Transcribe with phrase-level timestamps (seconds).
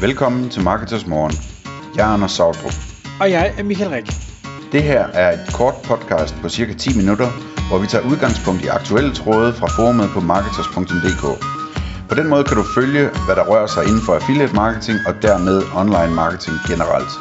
[0.00, 1.32] Velkommen til Marketers Morgen.
[1.96, 2.72] Jeg er Anders Sautrup.
[3.20, 4.06] Og jeg er Michael Rik.
[4.72, 7.28] Det her er et kort podcast på cirka 10 minutter,
[7.68, 11.24] hvor vi tager udgangspunkt i aktuelle tråde fra forumet på marketers.dk.
[12.08, 15.14] På den måde kan du følge, hvad der rører sig inden for affiliate marketing og
[15.22, 17.12] dermed online marketing generelt.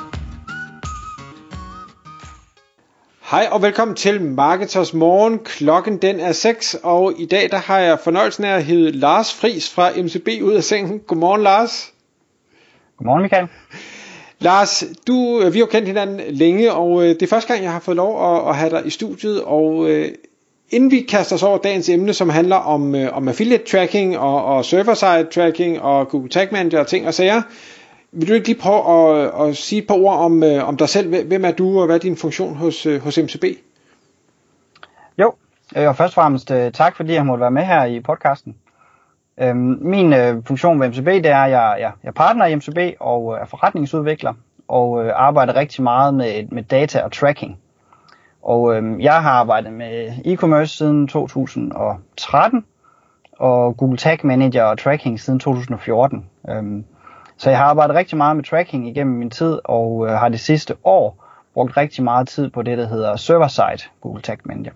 [3.32, 5.40] Hej og velkommen til Marketers Morgen.
[5.40, 9.34] Klokken den er 6, og i dag der har jeg fornøjelsen af at hedde Lars
[9.34, 11.00] Fris fra MCB ud af sengen.
[11.00, 11.92] Godmorgen Lars.
[12.98, 13.48] Godmorgen Michael.
[14.40, 17.64] Lars, du, øh, vi har jo kendt hinanden længe, og øh, det er første gang,
[17.64, 20.12] jeg har fået lov at, at have dig i studiet, og øh,
[20.70, 24.66] inden vi kaster os over dagens emne, som handler om, om affiliate tracking og, og
[24.66, 27.42] server-side tracking og Google Tag Manager og ting og sager,
[28.12, 31.26] vil du ikke lige prøve at, at sige et par ord om, om dig selv?
[31.26, 33.44] Hvem er du, og hvad er din funktion hos, hos MCB?
[35.20, 35.34] Jo,
[35.76, 38.56] og først og fremmest tak, fordi jeg måtte være med her i podcasten.
[39.42, 42.78] Øhm, min øh, funktion ved MCB, det er, at jeg, jeg, jeg partner i MCB
[43.00, 44.34] og øh, er forretningsudvikler
[44.68, 47.58] og øh, arbejder rigtig meget med, med data og tracking.
[48.44, 52.66] Og øh, jeg har arbejdet med e-commerce siden 2013
[53.40, 56.26] og Google Tag Manager og tracking siden 2014.
[56.50, 56.86] Øhm,
[57.38, 60.40] så jeg har arbejdet rigtig meget med tracking igennem min tid og øh, har det
[60.40, 64.72] sidste år brugt rigtig meget tid på det, der hedder server-side Google Tag Manager.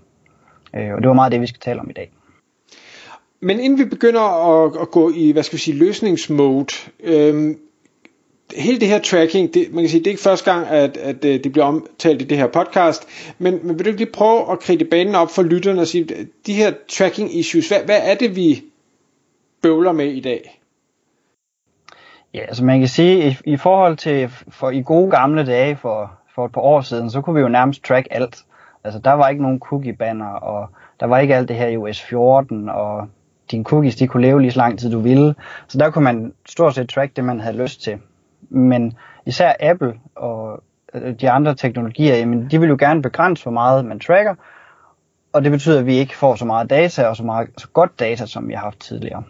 [0.74, 2.12] Øh, og det var meget det, vi skal tale om i dag.
[3.42, 7.60] Men inden vi begynder at, at gå i, hvad skal vi sige, løsningsmode, øhm,
[8.56, 11.26] hele det her tracking, det, man kan sige, det er ikke første gang, at, at
[11.26, 14.52] øh, det bliver omtalt i det her podcast, men, men vil du ikke lige prøve
[14.52, 18.16] at kridte banen op for lytterne og sige, de her tracking issues, hvad, hvad er
[18.16, 18.64] det, vi
[19.62, 20.62] bøvler med i dag?
[22.34, 26.12] Ja, altså man kan sige, i, i forhold til for i gode gamle dage for,
[26.36, 28.44] for et par år siden, så kunne vi jo nærmest track alt.
[28.84, 30.70] Altså der var ikke nogen cookie banner, og
[31.00, 33.08] der var ikke alt det her i OS 14, og
[33.52, 35.36] dine cookies de kunne leve lige så lang tid du ville.
[35.68, 37.98] Så der kunne man stort set track det, man havde lyst til.
[38.50, 38.94] Men
[39.26, 43.86] især Apple og øh, de andre teknologier, jamen, de vil jo gerne begrænse, hvor meget
[43.86, 44.36] man tracker,
[45.34, 48.00] og det betyder, at vi ikke får så meget data og så, meget, så godt
[48.00, 49.24] data, som vi har haft tidligere.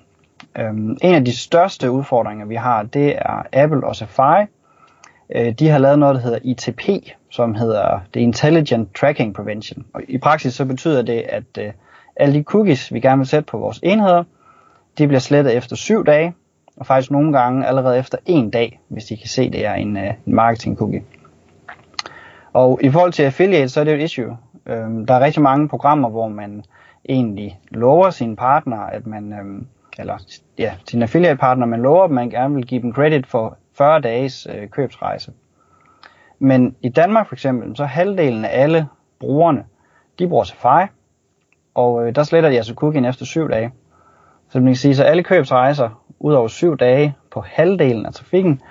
[0.57, 4.45] Øhm, en af de største udfordringer, vi har, det er Apple og Safari.
[5.35, 6.81] Øh, de har lavet noget, der hedder ITP,
[7.29, 9.85] som hedder The Intelligent Tracking Prevention.
[9.94, 11.72] Og i praksis så betyder det, at øh,
[12.21, 14.23] alle de cookies, vi gerne vil sætte på vores enheder,
[14.97, 16.33] de bliver slettet efter syv dage,
[16.77, 19.97] og faktisk nogle gange allerede efter en dag, hvis de kan se, det er en,
[19.97, 21.03] øh, en marketing cookie.
[22.53, 24.37] Og i forhold til affiliate, så er det jo et issue.
[24.65, 26.63] Øhm, der er rigtig mange programmer, hvor man
[27.09, 29.67] egentlig lover sine partnere, at man, øhm,
[29.99, 30.17] eller
[30.57, 34.01] ja, sine affiliate partner, man lover, at man gerne vil give dem credit for 40
[34.01, 35.31] dages øh, købsrejse.
[36.39, 38.88] Men i Danmark for eksempel, så halvdelen af alle
[39.19, 39.63] brugerne,
[40.19, 40.88] de bruger Safari,
[41.73, 43.71] og øh, der sletter de altså cookien efter 7 dage.
[44.49, 48.61] Så man kan sige, så alle købsrejser ud over 7 dage på halvdelen af trafikken,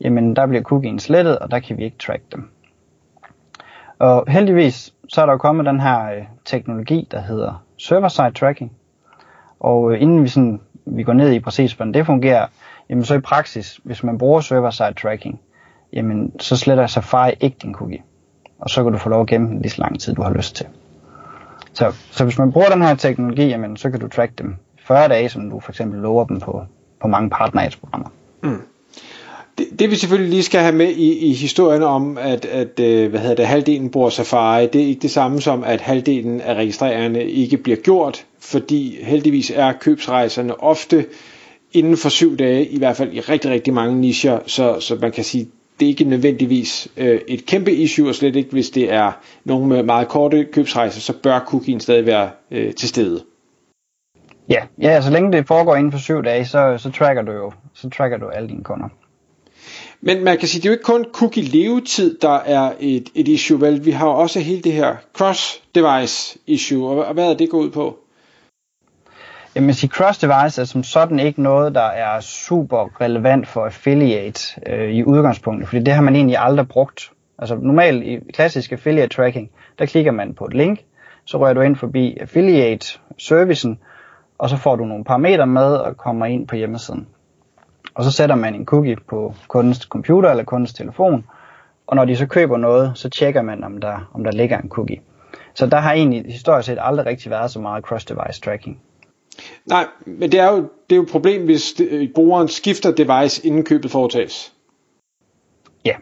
[0.00, 2.50] jamen der bliver cookien slettet, og der kan vi ikke track dem.
[3.98, 8.72] Og heldigvis, så er der jo kommet den her øh, teknologi, der hedder server-side tracking.
[9.60, 12.46] Og øh, inden vi, sådan, vi går ned i præcis, hvordan det fungerer,
[12.90, 15.40] jamen så i praksis, hvis man bruger server-side tracking,
[15.92, 18.02] jamen så sletter Safari ikke din cookie.
[18.58, 20.32] Og så kan du få lov at gemme den lige så lang tid, du har
[20.32, 20.66] lyst til.
[21.78, 24.56] Så, så hvis man bruger den her teknologi, jamen, så kan du track dem
[24.86, 26.62] 40 dage, som du for eksempel lover dem på,
[27.00, 27.70] på mange partner
[28.42, 28.62] mm.
[29.58, 33.10] det, det vi selvfølgelig lige skal have med i, i historien om, at, at øh,
[33.10, 36.54] hvad hedder det, halvdelen bruger Safari, det er ikke det samme som, at halvdelen af
[36.54, 41.06] registrererne ikke bliver gjort, fordi heldigvis er købsrejserne ofte
[41.72, 45.12] inden for syv dage, i hvert fald i rigtig, rigtig mange nischer, så, så man
[45.12, 45.48] kan sige,
[45.80, 49.12] det er ikke nødvendigvis øh, et kæmpe issue, og slet ikke hvis det er
[49.44, 53.24] nogle med meget korte købsrejser, så bør cookien stadig være øh, til stede.
[54.48, 57.52] Ja, ja, så længe det foregår inden for syv dage, så, så tracker du jo
[57.74, 58.88] så tracker du alle dine kunder.
[60.00, 63.28] Men man kan sige, det er jo ikke kun cookie levetid, der er et, et
[63.28, 63.84] issue, vel?
[63.84, 67.70] Vi har også hele det her cross-device issue, og, og hvad er det gået ud
[67.70, 67.98] på?
[69.58, 74.90] Jamen, sige, cross-device er som sådan ikke noget, der er super relevant for affiliate øh,
[74.90, 77.12] i udgangspunktet, fordi det har man egentlig aldrig brugt.
[77.38, 80.80] Altså normalt i klassisk affiliate tracking, der klikker man på et link,
[81.24, 83.78] så rører du ind forbi affiliate-servicen,
[84.38, 87.08] og så får du nogle parametre med og kommer ind på hjemmesiden.
[87.94, 91.24] Og så sætter man en cookie på kundens computer eller kundens telefon,
[91.86, 94.68] og når de så køber noget, så tjekker man, om der, om der ligger en
[94.68, 95.00] cookie.
[95.54, 98.80] Så der har egentlig historisk set aldrig rigtig været så meget cross-device tracking.
[99.66, 102.90] Nej, men det er jo, det er jo et problem, hvis det, øh, brugeren skifter
[102.92, 104.52] device, inden købet foretages.
[105.84, 105.94] Ja,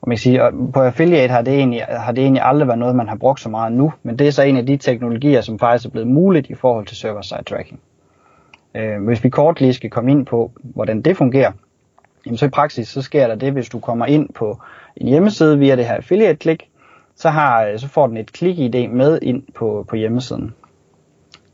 [0.00, 0.40] og man kan sige,
[0.74, 3.48] på affiliate har det, egentlig, har det egentlig aldrig været noget, man har brugt så
[3.48, 6.50] meget nu, men det er så en af de teknologier, som faktisk er blevet muligt
[6.50, 7.80] i forhold til server-side tracking.
[8.74, 11.52] Øh, hvis vi kort lige skal komme ind på, hvordan det fungerer,
[12.26, 14.58] jamen så i praksis, så sker der det, hvis du kommer ind på
[14.96, 16.70] en hjemmeside via det her affiliate-klik,
[17.16, 20.54] så, har, øh, så får den et klik-ID med ind på, på hjemmesiden.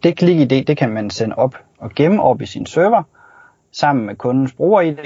[0.04, 3.02] Det klik-ID, det kan man sende op og gemme op i sin server,
[3.72, 4.98] sammen med kundens bruger-ID.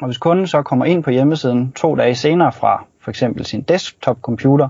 [0.00, 3.62] Og hvis kunden så kommer ind på hjemmesiden to dage senere fra for eksempel sin
[3.62, 4.68] desktop-computer,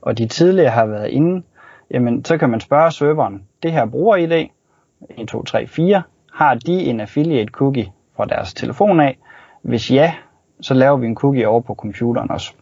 [0.00, 1.42] og de tidligere har været inde,
[1.90, 4.48] jamen så kan man spørge serveren, det her bruger-ID,
[5.10, 6.02] 1, 2, 3, 4,
[6.32, 9.18] har de en affiliate cookie fra deres telefon af?
[9.62, 10.14] Hvis ja,
[10.60, 12.52] så laver vi en cookie over på computeren også.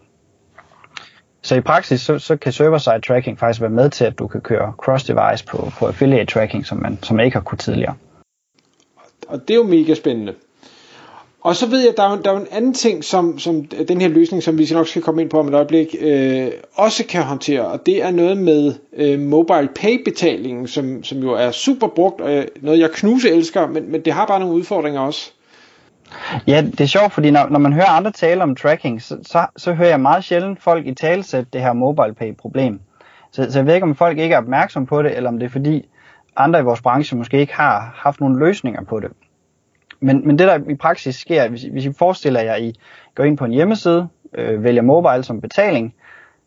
[1.47, 4.41] Så i praksis, så, så kan server-side tracking faktisk være med til, at du kan
[4.41, 7.95] køre cross-device på, på affiliate tracking, som man, som man ikke har kunnet tidligere.
[9.29, 10.35] Og det er jo mega spændende.
[11.41, 14.01] Og så ved jeg, at der er, der er en anden ting, som, som den
[14.01, 17.23] her løsning, som vi nok skal komme ind på om et øjeblik, øh, også kan
[17.23, 21.87] håndtere, og det er noget med øh, mobile pay betalingen, som, som jo er super
[21.89, 25.33] brugt, og noget jeg knuse elsker, men, men det har bare nogle udfordringer også.
[26.47, 29.47] Ja, det er sjovt, fordi når, når man hører andre tale om tracking, så, så,
[29.57, 32.81] så hører jeg meget sjældent folk i talesæt det her mobile pay problem.
[33.33, 35.47] Så, så jeg ved ikke, om folk ikke er opmærksom på det, eller om det
[35.47, 35.89] er fordi
[36.37, 39.11] andre i vores branche måske ikke har haft nogle løsninger på det.
[40.01, 42.81] Men, men det der i praksis sker, hvis, hvis I forestiller jer, at I
[43.15, 45.95] går ind på en hjemmeside, øh, vælger mobile som betaling,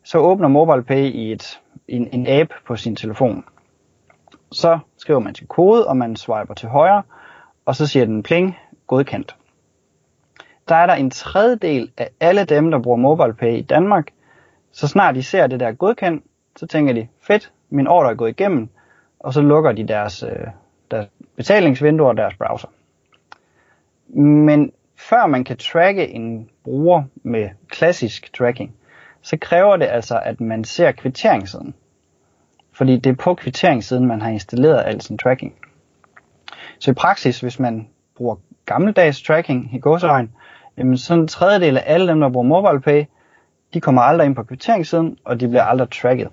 [0.04, 3.44] så åbner MobilePay i et, en, en app på sin telefon.
[4.52, 7.02] Så skriver man sin kode, og man swiper til højre,
[7.66, 9.36] og så siger den pling, godkendt.
[10.70, 14.10] Der er der en tredjedel af alle dem, der bruger MobilePay i Danmark,
[14.72, 16.24] så snart de ser det der godkendt,
[16.56, 18.68] så tænker de, fedt, min ordre er gået igennem,
[19.18, 20.46] og så lukker de deres, øh,
[20.90, 21.06] deres
[21.36, 22.68] betalingsvinduer og deres browser.
[24.18, 28.74] Men før man kan tracke en bruger med klassisk tracking,
[29.22, 31.74] så kræver det altså, at man ser kvitteringssiden.
[32.72, 35.54] Fordi det er på kvitteringssiden, man har installeret al sin tracking.
[36.78, 38.36] Så i praksis, hvis man bruger
[38.66, 40.32] gammeldags tracking i godsøjen,
[40.80, 43.04] jamen sådan en tredjedel af alle dem, der bruger MobilePay,
[43.74, 46.28] de kommer aldrig ind på kvitteringssiden, og de bliver aldrig tracket.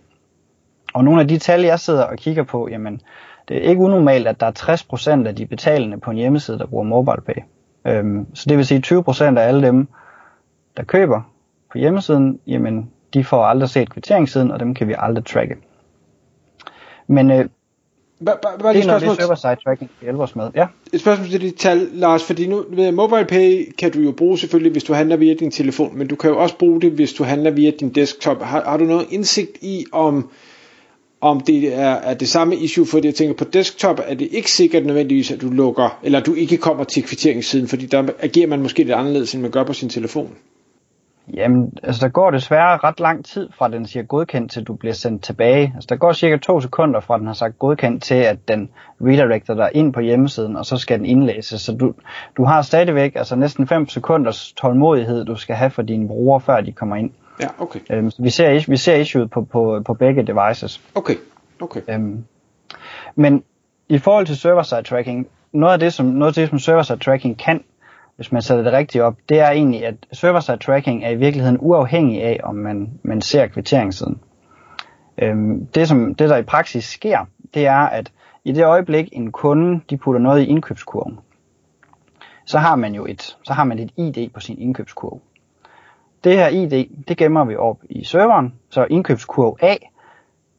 [0.94, 3.02] Og nogle af de tal, jeg sidder og kigger på, jamen,
[3.48, 6.66] det er ikke unormalt, at der er 60% af de betalende på en hjemmeside, der
[6.66, 7.42] bruger MobilePay.
[7.86, 9.88] Øhm, så det vil sige 20% af alle dem,
[10.78, 11.22] der køber
[11.72, 15.56] på hjemmesiden, jamen de får aldrig set kvitteringssiden, og dem kan vi aldrig tracke.
[17.08, 17.46] Men øh,
[18.25, 20.50] Bare, bare, bare det er det server-side tracking, vi hjælper os med.
[20.56, 20.68] Ja.
[20.94, 24.72] Et spørgsmål til dit tal, Lars, fordi nu ved MobilePay kan du jo bruge selvfølgelig,
[24.72, 27.24] hvis du handler via din telefon, men du kan jo også bruge det, hvis du
[27.24, 28.42] handler via din desktop.
[28.42, 30.30] Har, har du noget indsigt i, om
[31.22, 34.52] om det er, er det samme issue, fordi jeg tænker på desktop, er det ikke
[34.52, 38.62] sikkert nødvendigvis, at du lukker, eller du ikke kommer til kvitteringssiden, fordi der agerer man
[38.62, 40.36] måske lidt anderledes, end man gør på sin telefon.
[41.33, 44.94] Jamen, altså der går desværre ret lang tid fra den siger godkendt til du bliver
[44.94, 45.71] sendt tilbage.
[45.75, 48.69] Altså der går cirka to sekunder fra den har sagt godkendt til at den
[49.01, 51.62] redirecter dig ind på hjemmesiden, og så skal den indlæses.
[51.62, 51.94] Så du,
[52.38, 56.62] du har stadigvæk altså næsten 5 sekunders tålmodighed, du skal have for dine brugere, før
[56.62, 57.12] de kommer ind.
[57.41, 57.79] Ja, okay.
[57.89, 60.81] Øhm, så vi ser, vi ser issue på, på, på begge devices.
[60.95, 61.15] Okay,
[61.59, 61.81] okay.
[61.89, 62.24] Øhm,
[63.15, 63.44] men
[63.89, 67.38] i forhold til server-side tracking, noget af det, som, noget af det, som server-side tracking
[67.38, 67.63] kan,
[68.18, 71.58] hvis man sætter det rigtigt op, det er egentlig, at server-side tracking er i virkeligheden
[71.60, 74.19] uafhængig af, om man, man ser kvitteringssiden.
[75.18, 78.12] Øhm, det, som, det, der i praksis sker, det er, at
[78.44, 81.19] i det øjeblik, en kunde de putter noget i indkøbskurven,
[82.46, 85.20] så har man jo et, så har man et ID på sin indkøbskurve.
[86.24, 89.75] Det her ID, det gemmer vi op i serveren, så indkøbskurv A,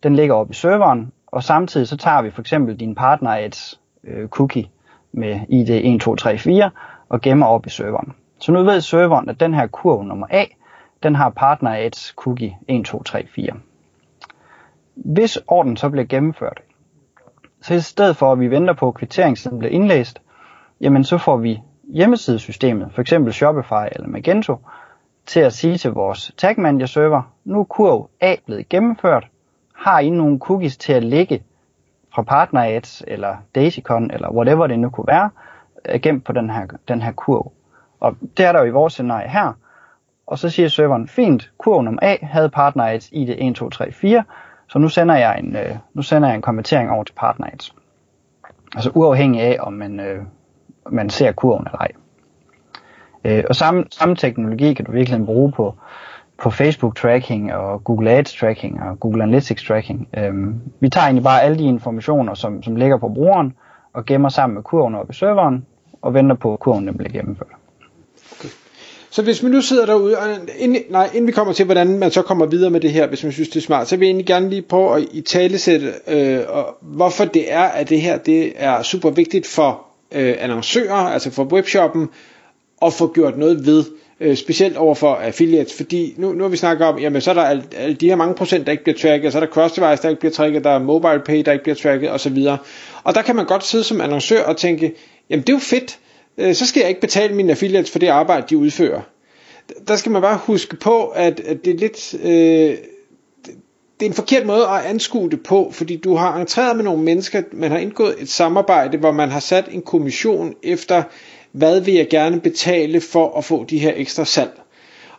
[0.02, 3.78] den ligger op i serveren, og samtidig så tager vi for eksempel din partner et
[4.04, 4.68] øh, cookie
[5.12, 6.70] med ID 1234,
[7.08, 8.14] og gemmer op i serveren.
[8.38, 10.44] Så nu ved serveren, at den her kurv nummer A,
[11.02, 13.52] den har partner et cookie 1, 2, 3, 4.
[14.94, 16.62] Hvis orden så bliver gennemført,
[17.60, 20.22] så i stedet for at vi venter på, at kvitteringssiden bliver indlæst,
[20.80, 24.56] jamen så får vi hjemmesidesystemet, for eksempel Shopify eller Magento,
[25.26, 29.28] til at sige til vores Tag Manager server, nu er kurv A blevet gennemført,
[29.74, 31.42] har I nogle cookies til at lægge
[32.14, 35.30] fra Partner Ads eller Daisycon eller whatever det nu kunne være,
[36.02, 37.52] gemt på den her, den her kurv.
[38.00, 39.52] Og det er der jo i vores scenarie her.
[40.26, 43.92] Og så siger serveren, fint, kurv nummer A havde Partner Ads ID 1, 2, 3,
[43.92, 44.24] 4,
[44.68, 47.74] så nu sender jeg en, øh, nu sender jeg en konvertering over til Partner Ads.
[48.74, 50.22] Altså uafhængig af, om man, øh,
[50.90, 51.90] man ser kurven eller ej.
[53.24, 55.74] Øh, og samme, samme teknologi kan du virkelig bruge på,
[56.38, 60.08] på Facebook tracking og Google Ads tracking og Google Analytics tracking.
[60.16, 63.54] Øhm, vi tager egentlig bare alle de informationer, som, som ligger på brugeren,
[63.92, 65.66] og gemmer sammen med kurven op i serveren,
[66.02, 67.48] og venter på, at kurven bliver gennemført.
[68.38, 68.48] Okay.
[69.10, 70.24] Så hvis man nu sidder derude, og
[70.58, 73.22] inden, nej, inden vi kommer til, hvordan man så kommer videre med det her, hvis
[73.22, 75.92] man synes, det er smart, så vil jeg egentlig gerne lige prøve at i talesætte,
[76.08, 80.94] øh, og hvorfor det er, at det her det er super vigtigt for øh, annoncører,
[80.94, 82.08] altså for webshoppen,
[82.82, 83.84] at få gjort noget ved,
[84.20, 87.34] øh, specielt over for affiliates, fordi nu, nu har vi snakket om, jamen så er
[87.34, 90.02] der alle, alle de her mange procent, der ikke bliver tracket, så er der cross-device,
[90.02, 92.46] der ikke bliver tracket, der er mobile pay, der ikke bliver tracket osv.
[93.04, 94.94] Og der kan man godt sidde som annoncør og tænke,
[95.30, 95.98] jamen det er jo fedt,
[96.38, 99.00] øh, så skal jeg ikke betale mine affiliates for det arbejde, de udfører.
[99.88, 102.14] Der skal man bare huske på, at, at det er lidt...
[102.24, 102.76] Øh,
[104.00, 107.02] det er en forkert måde at anskue det på, fordi du har entreret med nogle
[107.02, 111.02] mennesker, man har indgået et samarbejde, hvor man har sat en kommission efter,
[111.52, 114.60] hvad vil jeg gerne betale for at få de her ekstra salg.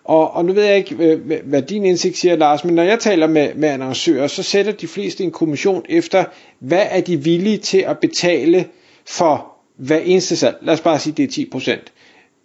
[0.04, 0.96] Og, og nu ved jeg ikke,
[1.44, 4.88] hvad din indsigt siger, Lars, men når jeg taler med, med annoncører, så sætter de
[4.88, 6.24] fleste en kommission efter,
[6.60, 8.66] hvad er de villige til at betale
[9.08, 10.58] for hver eneste salg.
[10.62, 11.80] Lad os bare sige, det er 10%.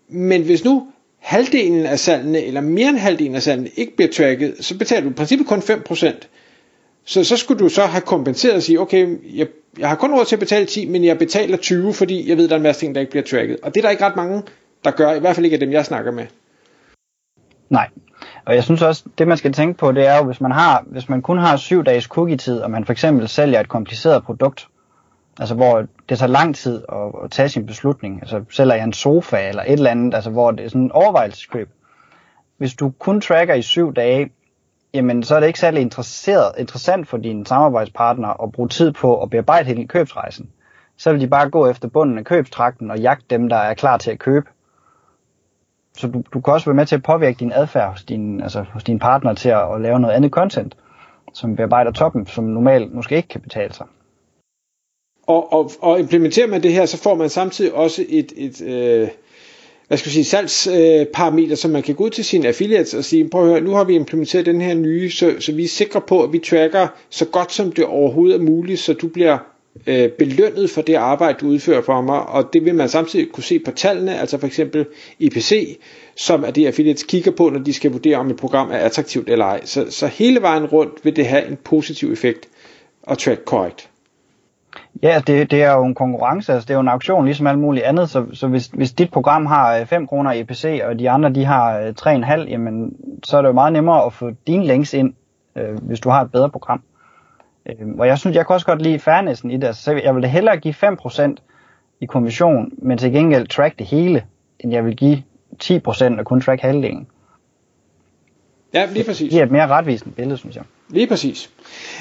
[0.09, 0.87] Men hvis nu
[1.19, 5.11] halvdelen af salgene, eller mere end halvdelen af salgene, ikke bliver tracket, så betaler du
[5.11, 6.13] i princippet kun 5%.
[7.05, 9.47] Så så skulle du så have kompenseret og sige, okay, jeg,
[9.79, 12.49] jeg har kun råd til at betale 10, men jeg betaler 20, fordi jeg ved,
[12.49, 13.59] der er en masse ting, der ikke bliver tracket.
[13.63, 14.43] Og det er der ikke ret mange,
[14.85, 16.27] der gør, i hvert fald ikke af dem, jeg snakker med.
[17.71, 17.89] Nej,
[18.45, 20.85] og jeg synes også, det man skal tænke på, det er jo, hvis man, har,
[20.87, 24.69] hvis man kun har syv dages cookie-tid, og man for eksempel sælger et kompliceret produkt,
[25.39, 28.93] altså hvor det tager lang tid at, at tage sin beslutning, altså sælger jeg en
[28.93, 31.69] sofa eller et eller andet, altså hvor det er sådan en overvejelseskøb.
[32.59, 34.31] Hvis du kun tracker i syv dage,
[34.95, 39.23] jamen så er det ikke særlig interesseret, interessant for dine samarbejdspartnere at bruge tid på
[39.23, 40.51] at bearbejde hele købsrejsen.
[40.97, 43.97] Så vil de bare gå efter bunden af købstrakten og jagte dem, der er klar
[43.97, 44.47] til at købe.
[45.97, 48.65] Så du, du kan også være med til at påvirke din adfærd hos din, altså
[48.73, 50.77] hos din partner til at, at lave noget andet content,
[51.33, 53.87] som bearbejder toppen, som normalt måske ikke kan betale sig.
[55.27, 59.09] Og, og, og implementerer man det her, så får man samtidig også et, et øh,
[59.89, 63.29] hvad skal sige, salgsparameter, øh, som man kan gå ud til sine affiliates og sige,
[63.29, 66.01] prøv at høre, nu har vi implementeret den her nye, så, så vi er sikre
[66.01, 69.39] på, at vi tracker så godt som det overhovedet er muligt, så du bliver
[69.87, 73.45] øh, belønnet for det arbejde, du udfører for mig, og det vil man samtidig kunne
[73.45, 74.87] se på tallene, altså for eksempel
[75.19, 75.79] IPC,
[76.17, 79.29] som er det affiliates kigger på, når de skal vurdere, om et program er attraktivt
[79.31, 79.61] eller ej.
[79.65, 82.49] Så, så hele vejen rundt vil det have en positiv effekt
[83.09, 83.89] at track korrekt.
[85.03, 87.47] Ja, altså, det, det er jo en konkurrence, altså det er jo en auktion ligesom
[87.47, 90.81] alt muligt andet, så, så hvis, hvis dit program har øh, 5 kroner i EPC,
[90.85, 94.13] og de andre de har øh, 3,5, jamen så er det jo meget nemmere at
[94.13, 95.15] få dine links ind,
[95.57, 96.83] øh, hvis du har et bedre program.
[97.67, 100.23] Øh, og jeg synes, jeg kan også godt lide fairnessen i det, altså jeg vil
[100.23, 101.35] da hellere give 5%
[102.01, 104.25] i kommission, men til gengæld track det hele,
[104.61, 105.23] end jeg vil give
[105.63, 107.07] 10% og kun track halvdelen.
[108.75, 109.21] Ja, lige præcis.
[109.21, 110.65] Det giver et mere retvisende billede, synes jeg.
[110.89, 111.51] Lige præcis.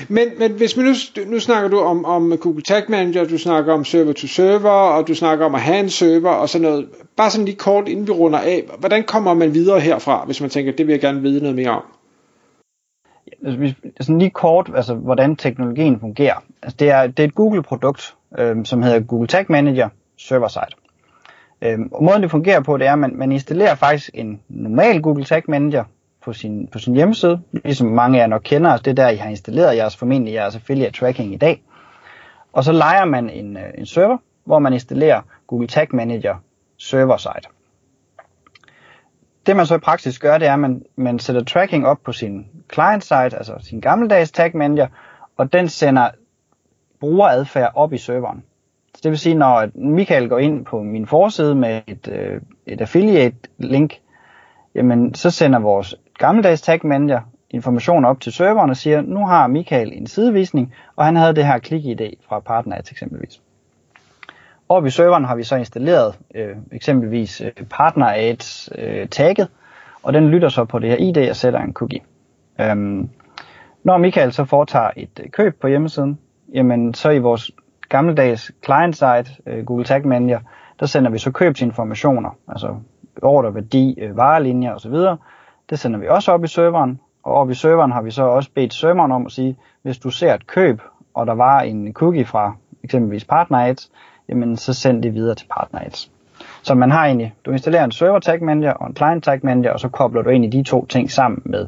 [0.09, 0.93] Men, men hvis man nu,
[1.31, 5.07] nu snakker du om, om Google Tag Manager, du snakker om server to server, og
[5.07, 6.87] du snakker om at have en server og sådan noget.
[7.17, 8.63] Bare sådan lige kort, inden vi runder af.
[8.79, 11.69] Hvordan kommer man videre herfra, hvis man tænker, det vil jeg gerne vide noget mere
[11.69, 11.83] om?
[13.45, 16.43] Altså, sådan lige kort, altså hvordan teknologien fungerer.
[16.63, 20.75] Altså, det, er, det er et Google-produkt, øh, som hedder Google Tag Manager Server-Side.
[21.61, 25.01] Øh, og måden det fungerer på, det er, at man, man installerer faktisk en normal
[25.01, 25.83] Google Tag Manager,
[26.25, 29.09] på sin, på sin hjemmeside, ligesom mange af jer nok kender, altså det er der,
[29.09, 31.63] I har installeret jeres formentlig jeres affiliate tracking i dag.
[32.53, 36.35] Og så leger man en, øh, en server, hvor man installerer Google Tag Manager
[36.77, 37.53] server side.
[39.45, 42.11] Det man så i praksis gør, det er, at man, man sætter tracking op på
[42.11, 44.87] sin client side, altså sin gammeldags tag manager,
[45.37, 46.09] og den sender
[46.99, 48.43] brugeradfærd op i serveren.
[48.95, 52.81] Så det vil sige, når Michael går ind på min forside med et, øh, et
[52.81, 53.99] affiliate link,
[54.75, 59.47] jamen så sender vores gammeldags tag manager information op til serveren og siger, nu har
[59.47, 63.41] Michael en sidevisning, og han havde det her klik-ID fra PartnerAds eksempelvis.
[64.69, 69.47] Og i serveren har vi så installeret øh, eksempelvis øh, PartnerAds øh, tagget,
[70.03, 71.99] og den lytter så på det her ID og sætter en cookie.
[72.61, 73.09] Øhm,
[73.83, 76.19] når Michael så foretager et øh, køb på hjemmesiden,
[76.53, 77.51] jamen så i vores
[77.89, 80.39] gammeldags client-side, øh, Google Tag Manager,
[80.79, 82.75] der sender vi så købsinformationer, altså
[83.21, 84.95] ordreværdi, øh, varelinjer osv.,
[85.73, 88.49] det sender vi også op i serveren, og op i serveren har vi så også
[88.55, 90.81] bedt serveren om at sige, hvis du ser et køb,
[91.13, 93.91] og der var en cookie fra eksempelvis PartnerAds,
[94.29, 96.11] jamen så send det videre til PartnerAds.
[96.61, 99.71] Så man har egentlig, du installerer en server tag manager og en client tag manager,
[99.71, 101.67] og så kobler du egentlig de to ting sammen med,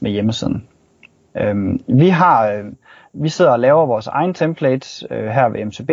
[0.00, 0.68] med hjemmesiden.
[1.36, 2.64] Øhm, vi har, øh,
[3.12, 5.90] vi sidder og laver vores egen templates øh, her ved MCB,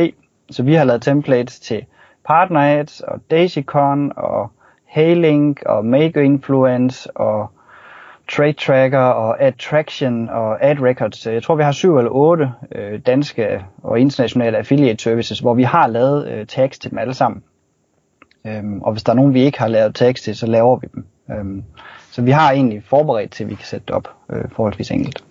[0.51, 1.85] så vi har lavet templates til
[2.25, 4.51] PartnerAds og DaisyCon og
[4.89, 7.51] Haylink og Maker Influence og
[8.31, 11.25] Trade Tracker og Attraction og Ad Records.
[11.25, 15.63] Jeg tror, vi har syv eller otte øh, danske og internationale affiliate services, hvor vi
[15.63, 17.43] har lavet øh, tags til dem alle sammen.
[18.47, 20.87] Øhm, og hvis der er nogen, vi ikke har lavet tags til, så laver vi
[20.93, 21.05] dem.
[21.31, 21.63] Øhm,
[22.11, 25.23] så vi har egentlig forberedt til, at vi kan sætte det op øh, forholdsvis enkelt.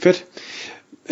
[0.00, 0.24] Fedt.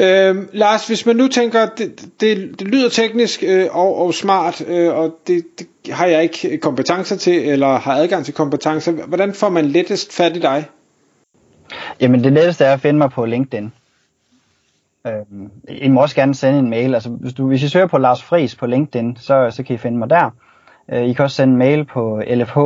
[0.01, 4.65] Øhm, Lars, hvis man nu tænker, det, det, det lyder teknisk øh, og, og smart,
[4.69, 9.33] øh, og det, det har jeg ikke kompetencer til, eller har adgang til kompetencer, hvordan
[9.33, 10.65] får man lettest fat i dig?
[12.01, 13.73] Jamen det letteste er at finde mig på LinkedIn.
[15.07, 16.95] Øhm, I må også gerne sende en mail.
[16.95, 19.79] Altså, hvis, du, hvis I søger på Lars Fris på LinkedIn, så, så kan I
[19.79, 20.31] finde mig der.
[20.93, 22.59] Øh, I kan også sende en mail på lfh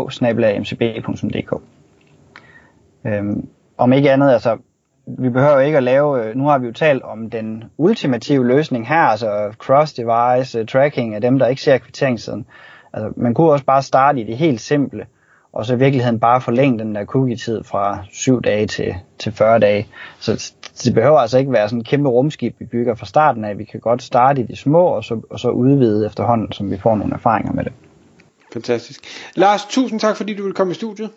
[3.07, 3.49] øhm,
[3.79, 4.59] Om ikke andet, altså
[5.07, 8.89] vi behøver ikke at lave, øh, nu har vi jo talt om den ultimative løsning
[8.89, 12.47] her, altså cross-device uh, tracking af dem, der ikke ser kvitteringssiden.
[12.93, 15.07] Altså, man kunne også bare starte i det helt simple,
[15.53, 19.59] og så i virkeligheden bare forlænge den der cookie-tid fra 7 dage til, til 40
[19.59, 19.89] dage.
[20.19, 20.53] Så
[20.85, 23.59] det behøver altså ikke være sådan en kæmpe rumskib, vi bygger fra starten af.
[23.59, 26.79] Vi kan godt starte i de små, og så, og så udvide efterhånden, som vi
[26.79, 27.73] får nogle erfaringer med det.
[28.53, 29.05] Fantastisk.
[29.35, 31.11] Lars, tusind tak, fordi du vil komme i studiet.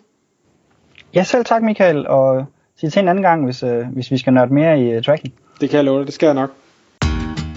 [1.14, 2.46] Ja, selv tak Michael, og
[2.80, 5.34] sige til en anden gang, hvis, øh, hvis vi skal nørde mere i uh, tracking.
[5.60, 6.50] Det kan jeg love dig, det skal jeg nok.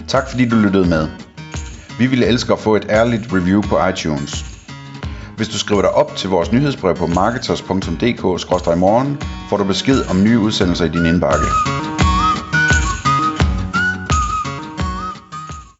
[0.07, 1.07] Tak fordi du lyttede med.
[1.99, 4.45] Vi ville elske at få et ærligt review på iTunes.
[5.37, 9.17] Hvis du skriver dig op til vores nyhedsbrev på marketers.dk-morgen,
[9.49, 11.45] får du besked om nye udsendelser i din indbakke.